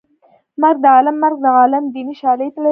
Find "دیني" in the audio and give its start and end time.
1.95-2.15